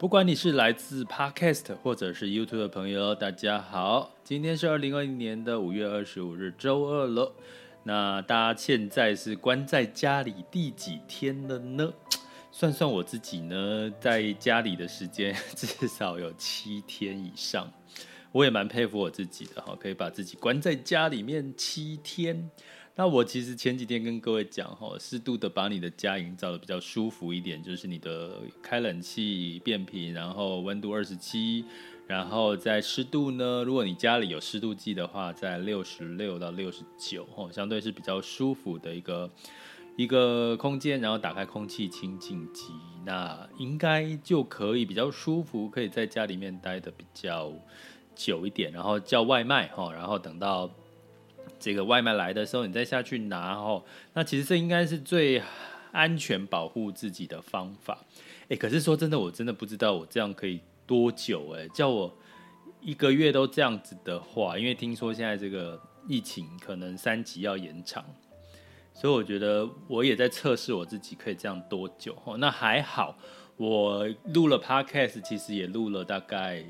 [0.00, 7.30] 不管你是来自 Podcast 或者是 YouTube 的朋友，大家好，今天是二零二零年的五月二十五日，周二了。
[7.82, 11.92] 那大家现在是关在家里第几天了呢？
[12.50, 17.70] 算算我自己呢，在家里的时间 至少有七天以上。
[18.32, 22.50] 我也蛮佩服我自己的哈，可以把自己关在家里面七天。
[23.00, 31.64] 那我其实前几天跟各位讲哈，适度的把你的家营造的比较舒服一点，就是你的开冷气变频，然后温度二十七，
[32.06, 39.30] 然后在湿度呢，如果你家里有湿度计的话，在六十六到六十九，相对是比较舒服的一个
[39.96, 42.74] 一个空间，然后打开空气清净机，
[43.06, 47.50] 那应该就可以比较舒服，可以在家里面待的比较
[48.14, 50.70] 久一点，然后叫外卖哈，然后等到。
[51.60, 53.84] 这个外卖来的时候，你再下去拿哦。
[54.14, 55.42] 那其实这应该是最
[55.92, 57.98] 安全保护自己的方法。
[58.48, 61.54] 哎，可是说真的，我真的不知道我这样可以多久。
[61.54, 62.12] 哎，叫我
[62.80, 68.04] 一个月都这样子的话，因为听说现在这个疫情可能三级要延长，
[68.94, 72.16] 所以我觉得我也在测试我自己可以这样多久。
[72.24, 73.16] 哦，那还好，
[73.56, 76.64] 我录了 Podcast，其实也录了大概。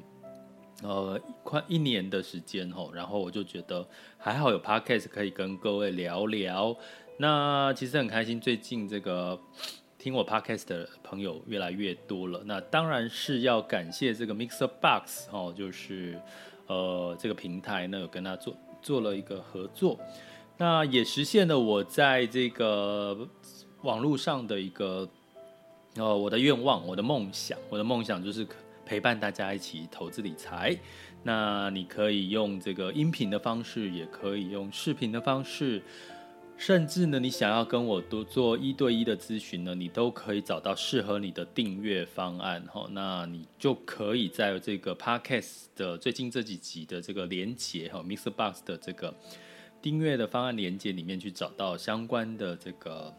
[0.83, 3.87] 呃，快一年的时间吼，然后我就觉得
[4.17, 6.75] 还好有 podcast 可以跟各位聊聊。
[7.19, 9.39] 那其实很开心，最近这个
[9.99, 12.41] 听我 podcast 的朋友越来越多了。
[12.47, 16.19] 那当然是要感谢这个 Mixer Box 哦，就是
[16.67, 19.99] 呃这个平台呢有跟他做做了一个合作，
[20.57, 23.29] 那也实现了我在这个
[23.83, 25.07] 网络上的一个
[25.97, 28.47] 呃我的愿望，我的梦想，我的梦想就是。
[28.91, 30.77] 陪伴大家一起投资理财，
[31.23, 35.81] 那你可以用这个音频的方式，也可以用视频的方式，
[36.57, 42.89] 甚至呢，你想要跟我多做一对一的咨询呢，你都可以找到适合你的订阅方案哈。
[42.91, 48.31] 那你就可以在这个 Podcast 的最近这几集的这个连接哈，Mr.
[48.31, 49.15] Box 的这个
[49.81, 53.15] 订阅的方案连接里面去找到相关的这个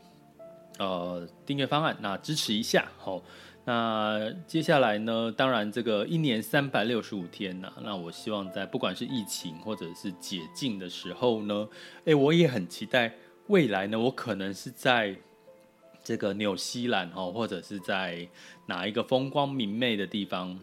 [0.79, 3.23] 呃订阅方案，那支持一下好。
[3.63, 5.31] 那接下来呢？
[5.31, 11.69] 当然，这个一年三百六十五天呐、啊，那我希望在不管是疫情或者是解禁的时候呢，
[12.05, 13.13] 诶，我也很期待
[13.47, 15.15] 未来呢，我可能是在
[16.03, 18.27] 这个纽西兰哦，或者是在
[18.65, 20.59] 哪一个风光明媚的地方，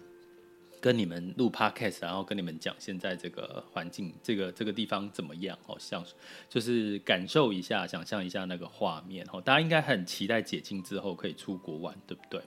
[0.80, 5.56] 跟你们录 podcast，然后跟你们讲现在这个环境，这个这个地方怎么样？
[5.66, 6.04] 哦，像
[6.48, 12.42] 就是感受一下，想象一下那个画面哦，大家应该很期待解禁之后可以出国玩，对不对？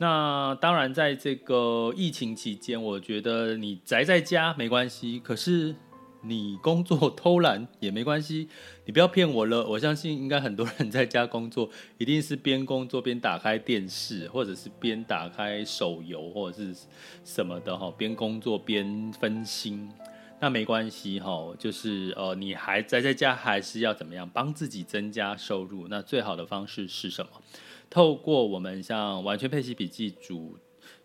[0.00, 5.74] 那当然，在这个疫情期间，我觉得你宅在家没关系，可是
[6.22, 8.48] 你工作偷懒也没关系。
[8.84, 16.74] 你不要骗我了，我相信应该很多人在家工作，一定是边工作边打开电视，或者是边打开手游或者是
[17.24, 19.90] 什么的哈，边工作边分心。
[20.40, 25.88] 那没关系哈，就是呃，你还宅在家，还是要怎么样帮自己增加收入？
[25.88, 27.30] 那最好的方式是什么？
[27.90, 30.56] 透过我们像完全配息笔记主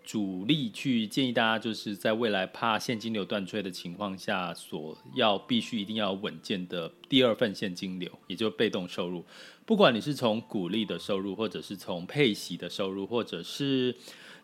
[0.04, 9.24] 主力去建议大家，就是在未来怕现金流断炊的情况下，所要必须一定要稳健的第二份现金流，也就是被动收入。
[9.66, 13.96] 不管你是从股利的收入，或者是从配息的收入，或者是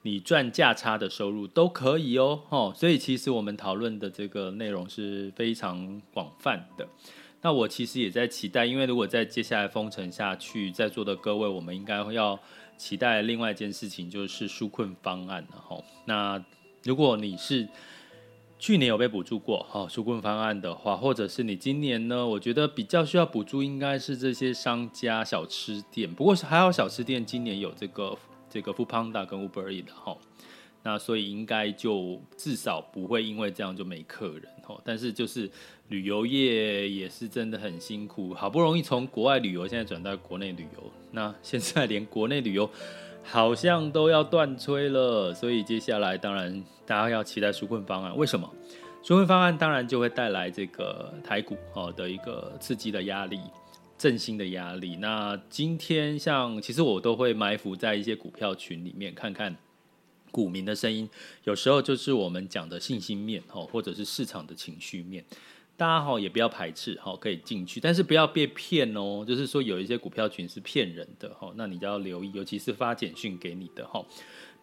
[0.03, 2.42] 你赚价差的收入，都可以哦。
[2.47, 6.88] 哦，所以其实我们讨论的这个内容是非常广泛的。
[7.41, 12.38] 那我其实也在期待，因为如果在接下来封城下去，在座的各位，我们应该要
[12.77, 15.81] 期待另外一件事情，就是纾困方案了哈。
[16.06, 16.44] 那
[16.83, 17.68] 如果你是
[18.57, 26.13] 去年有被补助过哈纾困方案的话，或者是你今年呢，我觉得比较需要补助应该是这些商家小吃店。
[26.13, 28.18] 不过还好小吃店今年有这个
[28.50, 30.18] 这个 panda 跟 Uber 的哈。
[30.84, 34.80] 那所以应该就至少不会因为这样就没客人哦。
[34.84, 35.50] 但是就是
[35.90, 42.70] 旅游业也是真的很辛苦，好不容易从国外旅游现在转到国内旅游，那现在连国内旅游
[43.24, 45.34] 好像都要断炊了。
[45.34, 48.50] 所以接下来当然大家要期待纾困方案，为什么？
[49.04, 53.40] 纾困方案当然就会带来这个台股哦的一个刺激的压力。
[53.98, 54.96] 振兴的压力。
[54.96, 59.54] 那今天像其实我都会埋伏在一些股票群里面看看
[60.31, 61.10] 股民的声音，
[61.44, 65.24] 有时候就是我们讲的信心面哦，或者是市场的情绪面，
[65.78, 69.24] 大家哈也不要排斥哈，可以进去，但是不要被骗哦。
[69.28, 74.06] 就是说有一些股票群是骗人的哈，那你就要留意，尤其是发简讯给你的哈，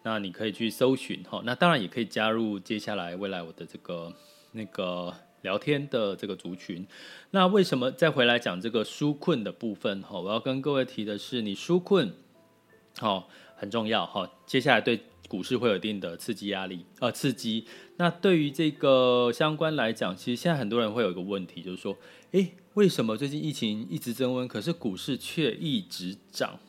[0.03, 1.41] 那你可以去搜寻哈。
[1.45, 4.13] 那当然也可以加入接下来未来我的这个
[4.51, 5.13] 那个。
[5.43, 6.85] 聊天的这个族群，
[7.29, 10.01] 那为什么再回来讲这个纾困的部分？
[10.01, 12.11] 哈，我要跟各位提的是，你纾困，
[12.97, 14.29] 好很重要哈。
[14.47, 17.65] 接下来对股市会有一定的刺激压力，呃，刺激。
[17.97, 21.97] 那对于这个相关来讲，其实现在很多人会有一个问题，就是说，
[22.31, 26.59] 诶，为什么最近疫情一直增温，可是股市却一直涨？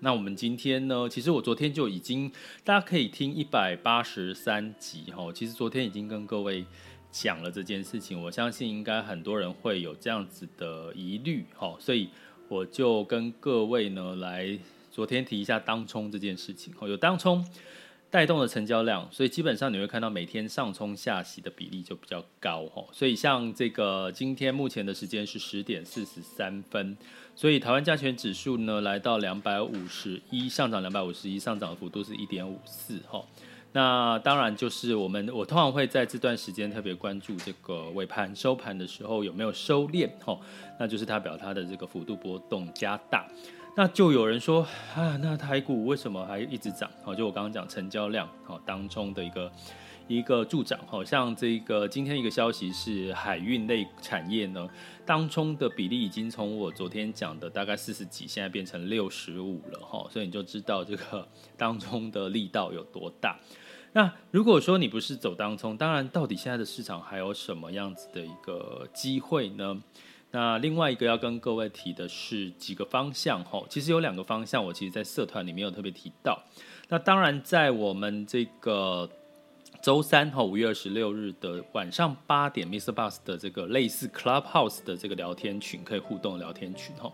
[0.00, 1.08] 那我们今天呢？
[1.08, 2.30] 其实我昨天就已经，
[2.64, 5.32] 大家可以听一百八十三集哈。
[5.32, 6.64] 其实昨天已经跟各位。
[7.12, 12.10] 讲了这件事情，我相信应该很多人会有这样子的疑虑，好，所以
[12.46, 14.58] 我就跟各位呢来
[14.90, 17.42] 昨天提一下当冲这件事情哦，有当冲
[18.08, 26.96] 带动的成交量，所以基本上你会看到每天上冲下洗的比例就比较高，所以像这个今天目前的时间是十点四十三分，
[27.34, 33.22] 所以台湾加权指数呢来到两百五十一，上涨两百五十一，上涨的幅度是一点五四，哈。
[33.72, 40.40] 那当然就是我们，我通常会在这段时间特别关注这个尾盘收盘的时候有没有收敛，吼，
[40.78, 43.28] 那就是代表它的这个幅度波动加大。
[43.78, 46.90] 那就有人说啊，那台股为什么还一直涨？
[47.04, 49.52] 好，就我刚刚讲成交量，好，当中的一个
[50.08, 54.66] 一个助涨，好像这个今天一个消息是海运类产业呢，
[55.04, 63.38] 当中的比例已经从我昨天讲的大概四十几，现在变成六十五了，哈，所以你就知道这个 当中的力道有多大。
[63.92, 69.82] 那如果说你不是走当冲，当然到底现在的市场还有什么样子的一个机会呢？
[70.32, 76.38] 那另外一个要跟各位提的是几个方向哈，其实有两个方向，我其实在社团里面有特别提到。
[76.88, 79.08] 那当然在我们这个
[79.82, 82.92] 周三哈五月二十六日的晚上八点，Mr.
[82.92, 87.10] Bus 的这个类似 Clubhouse 的这个聊天群，可以互动的聊天群哈。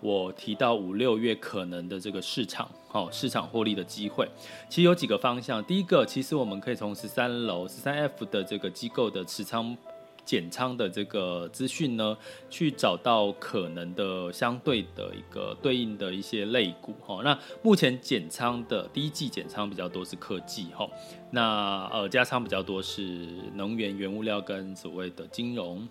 [0.00, 4.28] 我提到五六月可能的这个市场，好，市场获利的机会，
[4.68, 5.64] 其实有几个方向。
[5.64, 9.76] 第一个，其实我们可以从十三楼十三 F 的这个机构的持仓
[10.24, 12.16] 减仓的这个资讯呢，
[12.48, 16.94] 去找到可能的相对的一个对应的一些类股。
[17.04, 20.88] 哈，那目前减仓的第一季减仓比较多是科技，哈，
[21.30, 25.86] 那呃加仓比较多是能源、原物料跟所谓的金融。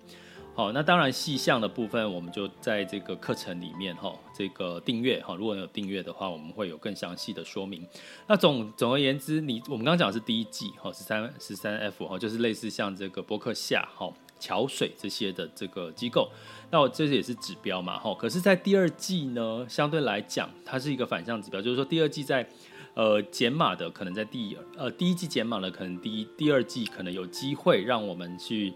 [0.56, 7.83] 好，那当然细项的部分，我们就在这个课程里面哈，这个订阅哈，如果有订阅的话，我们会有更详细的说明。
[8.27, 14.13] 那总总而言之，你我们刚刚讲的是第一季哈，十三十三 F 哈，就是类似像这个波克夏哈、
[14.44, 16.30] 桥水这些的这个机构，
[16.69, 18.13] 那我这也是指标嘛哈。
[18.19, 22.45] 可是，在第二季呢，相对来讲，它是一个反向指标，就是说第二季在
[22.94, 28.74] 呃减码的，可能在第呃第一季减码的，可能第一第二季可能有机会让我们去。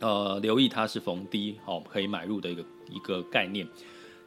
[0.00, 3.66] 呃，留意它是逢低好可以买入的一个一个概念。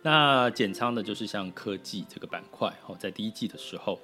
[0.02, 3.98] 那减仓的就是像科技这个板块，好，在第一季的时候。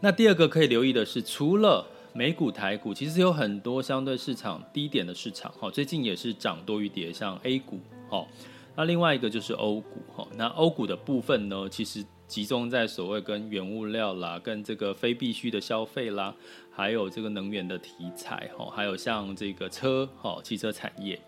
[0.00, 1.86] 那第二个可以留意的是，除了
[2.18, 7.78] 美股、台股，其实有很多相对市场低点的市场，哈，最近也是涨多于跌，像 A 股，
[8.10, 8.26] 好。
[8.74, 16.34] 那另外一个就是欧股，哈，那欧股的部分呢，其实集中在所谓跟原物料啦，跟这个非必需的消费啦。
[16.72, 21.20] 还有这个能源的题材，哈，还有像这个车，哈，汽车产业，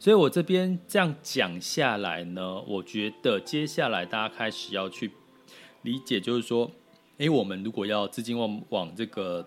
[0.00, 5.12] 所以我这边这样讲下来呢，我觉得接下来大家开始要去
[5.82, 6.68] 理解，就是说，
[7.18, 9.46] 诶，我们如果要资金往往这个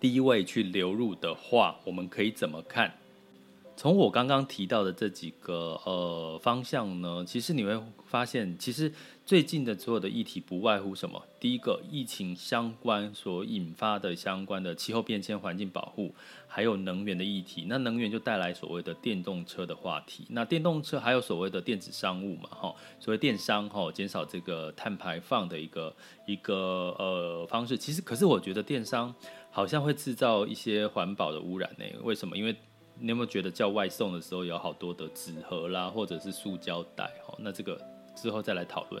[0.00, 2.92] 低位去流入的话，我们可以怎么看？
[3.78, 8.92] 从我刚刚提到的这几个呃方向呢，其实你会发现，其实。
[9.24, 11.22] 最近的所有的议题不外乎什么？
[11.38, 16.14] 第一个，疫情相关所引发的相关的气候变迁、环境保护，
[16.46, 17.66] 还有能源的议题。
[17.68, 20.24] 那能源就带来所谓的电动车的话题。
[20.30, 22.48] 那电动车还有所谓的电子商务嘛？
[22.48, 25.94] 哈，所谓电商哈，减少这个碳排放的一个
[26.26, 26.54] 一个
[26.98, 27.76] 呃方式。
[27.76, 29.14] 其实，可是我觉得电商
[29.50, 31.84] 好像会制造一些环保的污染呢？
[32.02, 32.34] 为什么？
[32.34, 32.56] 因为
[33.00, 37.04] 你有没有觉得叫外送的时候有好多的纸盒啦，或者是塑胶袋？
[37.26, 37.80] 哦，那这个。
[38.20, 39.00] 之后再来讨论。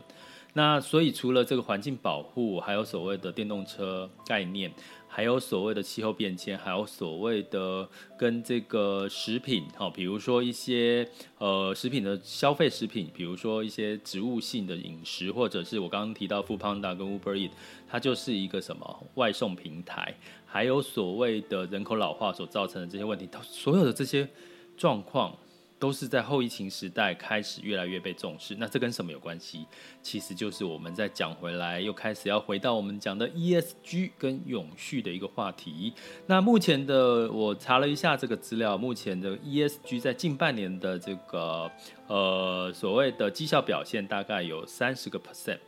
[0.52, 4.72] 那所以除了这个环境保护，还有所谓的电动车概念。
[5.10, 7.88] 还有所谓的气候变迁，还有所谓的
[8.18, 17.50] 跟这个食品，哈，比如说一些呃食品的消费食品，比如说一些植物性的饮食，或者是我刚刚提到 f o o p a n d a 跟 Uber Eat，
[17.88, 20.14] 它就是一个什么外送平台，
[20.48, 24.28] 还有所谓的人口老化所造成的这些问题，所有的这些
[24.76, 25.36] 状况。
[25.80, 28.56] 都是在后疫情时代开始越来越被重视。
[28.58, 29.64] 那这跟什么有关系？
[30.02, 35.94] 其实就是我们再讲回来，又开始要回到我们讲的 ESG 跟永续的一个话题。
[36.26, 41.70] 那目前的我查了一下这个资料，目前的 ESG 在近半年的这个
[42.08, 45.60] 呃所谓的绩效表现大概有三十个 percent，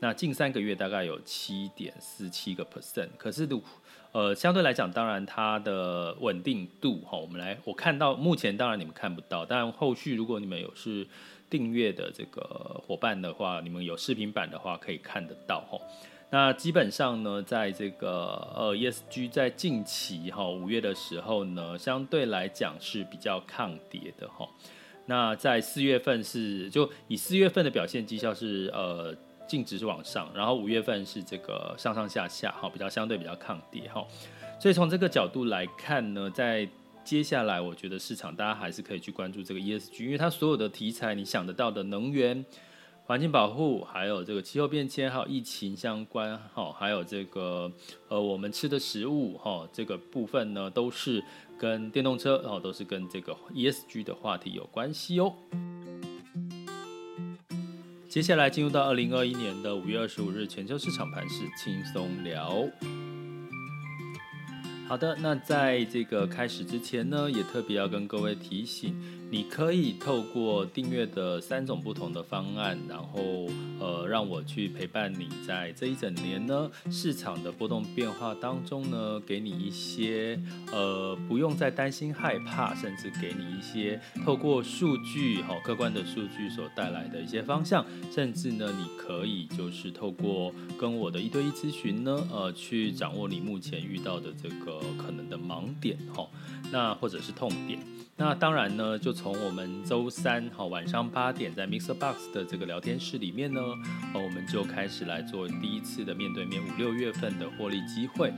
[0.00, 3.10] 那近三个月大概有七点四七个 percent。
[3.18, 3.62] 可是如
[4.12, 11.06] 呃，相对来讲，当然它的稳定度哈，我们来我看到目前当然你们看不到，但后续如果你们有是
[11.50, 15.78] 订阅的这个伙伴的话，你们有视频版的话可以看得到哈。
[16.30, 24.48] 那基本上呢，在这个呃 ESG 在近期哈五月的时候呢，相对来讲是比较抗跌的哈。
[25.04, 29.14] 那在四月份是就以四月份的表现绩效是呃。
[29.48, 34.06] 净值是往上，然后五月份是这个上上下下，哈，比较相对比较抗跌，哈，
[34.60, 36.68] 所以从这个角度来看呢，在
[37.02, 42.44] 接下来我觉得市场大家还是可以去关注这个 ESG，因为它所有的题材你想得到的能源、
[43.06, 47.72] 环境保护，还有这个气候变迁，还有疫情相关，哈，还有这个
[48.08, 51.24] 呃我们吃的食物，哈，这个部分呢都是
[51.58, 55.32] 跟电动车，然后都是跟这个 ESG 的话题有关系哦。
[58.18, 62.68] 接下来进入到二零二一年的五月二十五日全球市场盘势轻松聊。
[64.88, 69.00] 好的，那在这个开始之前呢，也特别要跟各位提醒。
[69.30, 73.46] 你可以透过订阅的三种不同的方案，然后
[73.78, 80.40] 呃，让我去陪伴你在这一整年呢市场的波动变化当中呢，给你一些
[80.72, 96.26] 呃不用再担心害怕，甚至给你一些透过数据好客观的数据所带来的一些方向，甚至呢你可以就是透过跟我的一对一咨询呢，呃，去掌握你目前遇到的这个可能的盲点哈，
[96.72, 97.78] 那或者是痛点。
[98.20, 103.60] 那当然呢，就从我们周三哈晚上八点在 Mixer Box 的这个聊天室里面呢，
[104.12, 108.32] 呃，我们就开始来做第一次的面对面五六月份的获利机会。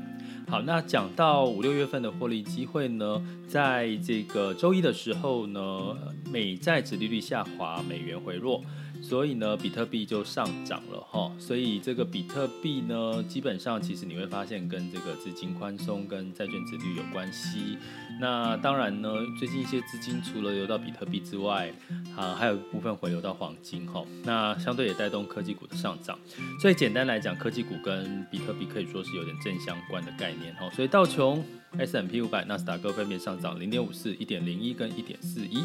[0.46, 5.96] 好，那讲到五六月份的获利机会呢，在这个周一的时候呢，
[6.30, 8.62] 美债殖利率下滑，美元回落。
[9.02, 11.32] 所以呢，比特币就上涨了哈。
[11.38, 17.78] 所以这个比特币呢，基本上其实你会发现跟这个资金宽松跟债券殖利率有关系。
[18.20, 21.72] 那当然呢，最近一些资金除了流到比特币之外，
[22.14, 24.04] 啊，还有部分回流到黄金哈。
[24.24, 26.18] 那相对也带动科技股的上涨。
[26.60, 30.68] 所以简单来讲，科技股跟比特币可以说是有点正相关的概念哈。
[30.70, 31.42] 所以道琼、
[31.78, 35.64] S&P 五百、纳斯达克分别上涨零点五四、一点零一跟一点四一。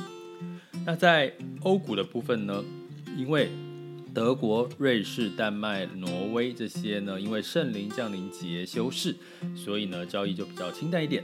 [0.85, 2.63] 那在欧股的部分呢？
[3.17, 3.49] 因为
[4.13, 9.15] 德国、瑞士、丹麦、挪威这些呢，因为圣灵降临节休市，
[9.55, 11.23] 所以呢交易就比较清淡一点。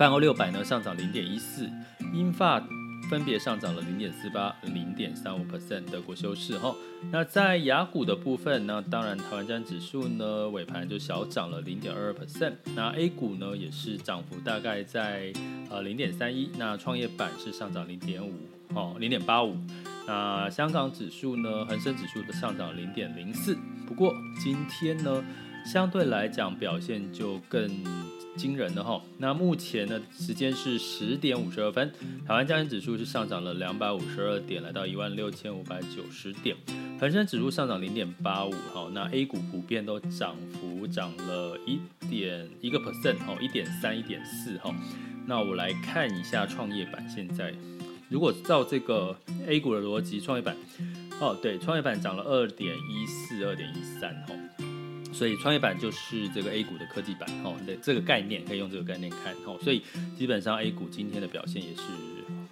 [0.00, 1.68] 泛欧六百呢上涨零点一四，
[2.14, 2.58] 英法
[3.10, 5.84] 分别上涨了零点四八、零点三五 percent。
[5.90, 6.74] 德国休市哈。
[7.12, 12.54] 那在雅股的部分呢，当然台湾站指数呢尾盘就小涨了零点二二 percent。
[12.74, 15.30] 那 A 股呢也是涨幅大概在
[15.68, 16.50] 呃零点三一。
[16.56, 18.32] 那创业板是上涨零点五，
[18.74, 19.54] 哦零点八五。
[20.06, 23.54] 那香港指数呢，恒生指数的上涨零点零四。
[23.86, 25.22] 不过今天呢，
[25.70, 27.68] 相对来讲表现就更
[28.36, 29.02] 惊人的哈。
[29.18, 31.90] 那目前呢，时间是十点五十二分，
[32.26, 36.56] 台湾加权指数是上涨了两百五十二点，来到一万六千五百九十点。
[36.98, 38.90] 恒生指数上涨零点八五哈。
[38.92, 44.74] 那 A 股普遍都涨幅涨了一点一个 percent 哈，一点三一点四哈。
[45.26, 47.54] 那我来看一下创业板现在。
[48.08, 50.56] 如果照这个 A 股的逻辑，创业板，
[51.20, 54.34] 哦，对，创业板涨了二点一四、二点一三，哈，
[55.12, 59.82] 所以创业板就是这个 A 股的科技板，吼，对，这个概念可以用这个概念看，吼，所以
[60.16, 61.82] 基本上 A 股今天的表现也是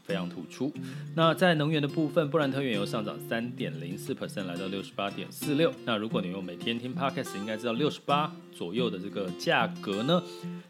[0.05, 0.73] 非常突出。
[1.15, 5.73] 那在能源的部分，布兰特原油上涨三点零四 percent，来到六十八点四六。
[5.85, 10.23] 那如果你用每天听 Podcast，应该知道六十八左右的这个价格呢，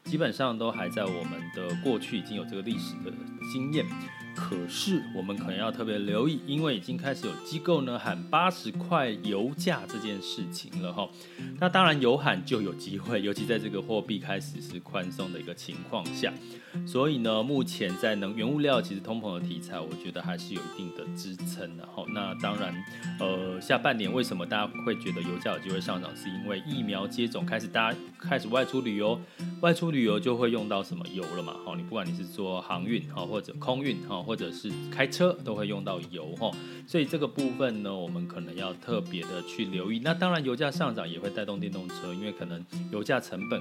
[0.04, 3.12] 基本上都还在我们的过去已经有这个历史的
[3.52, 3.84] 经验。
[4.40, 11.08] 可是我们可能要特别留意，因为已经开始有机构呢喊八十块油价这件事情了哈。
[11.58, 16.32] 那当然有喊就有机会， 尤其在这个货币开始是宽松的一个情况下。
[16.86, 22.04] 所以呢，目前在能原物料其实通膨的题材，我觉得还是有一定的支撑的哈。
[22.14, 22.72] 那当然，
[23.18, 26.14] 呃，下半年为什么大家会觉得油价有机会上涨？
[26.14, 29.18] 是因为疫苗接种开始，大家开始外出旅游，
[29.60, 31.54] 外出旅游就会用到什么油了嘛？
[31.64, 36.50] 哈，你不管你是做航运哈，或者空运哈，或者是开车，都会用到油哈。
[36.86, 40.02] 所以这个部分呢，我们可能要特别的去留意。
[40.04, 43.58] 那当然，油价上涨也会带动电动车，因为可能油价成本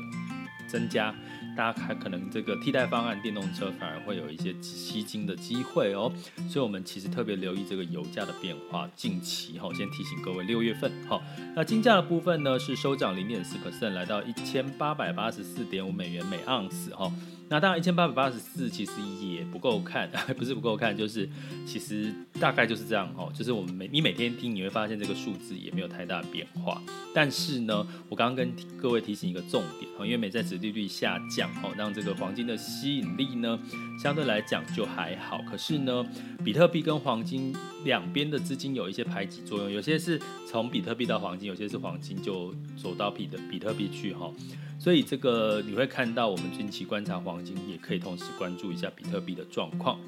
[0.67, 1.15] 增加。
[1.55, 6.11] 大家还可能这个替代方案，电动车反而会有一些吸金的机会哦，
[6.47, 8.87] 所以我们其实特别留意这个油价的变化。
[8.95, 11.19] 近期哈，先提醒各位，六月份哈，
[11.55, 17.11] 那金价的部分呢是收涨零点四 percent，来到一千八百八十四点五美元每盎司哈。
[17.49, 21.27] 那当然，一千八百八十四其实也不够看， 不是不够看，就是
[21.65, 23.31] 其实大概就是这样哦。
[23.33, 26.81] 就是我们每你每天听，你会发现这个数字也没有太大变化。
[27.13, 33.57] 但是呢，我刚刚跟各位提醒一个重点哦，因为美债殖利率下降哦，让这个黄金的吸引力呢
[33.97, 35.41] 相对来讲就还好。
[35.49, 36.05] 可是呢，
[36.43, 44.29] 比特币跟黄金两边的资金有一些排挤作用，有些是从比特币到黄金，有些是黄金就走到比的比特币去哈。
[44.79, 49.99] 所以这个你会看到，我们近期观察黄金，也可以同时关注一下比特币的状况。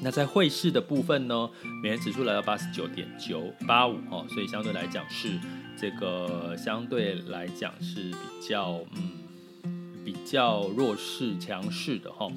[0.00, 1.48] 那在汇市的部分呢，
[1.82, 5.38] 美元指数来到八十九点九八五哦，所以相对来讲是
[5.76, 9.12] 这个相对来讲是比较嗯
[10.04, 12.28] 比较弱势强势的哈。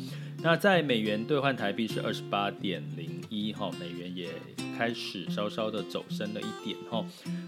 [0.43, 4.29] 那在美元兑换台币是二十八点零一哈，美元也
[4.77, 7.03] 开始稍稍的走升了一点哈。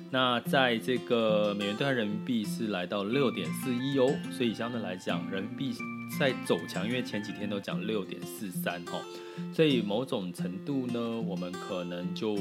[0.09, 5.73] 那在这个美元兑换人民币是来到六点四一哦，所以相对来讲，人民币
[6.17, 9.01] 在走强，因为前几天都讲六点四三哈，
[9.53, 12.35] 所以某种程度呢，我们可能就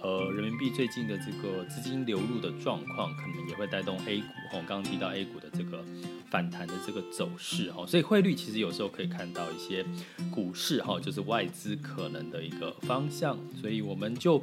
[0.00, 5.84] 呃人民币最近的这个资金流入的状况，可能也会带动 A 股哈，我刚刚提到 A 股的这个
[6.28, 9.86] 反弹的这个走势哈，所以汇率其实有时候可以看到一些
[10.28, 14.42] 股市哈，就是外资可能的一个方向，所以我们就。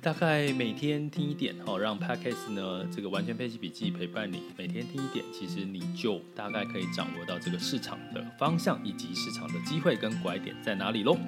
[0.00, 11.18] 大概每天听一点哈，让 Podcast 呢这个完全配息笔记陪伴你，每天听一点，其实你就大概可以掌握到这个市场的方向以及市场的机会跟拐点在哪里喽。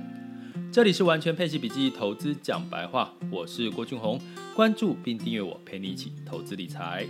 [0.72, 4.20] 这里是完全配息笔记投资讲白话，我是郭俊宏，
[4.54, 7.04] 关注并订阅我，陪你一起投资理财。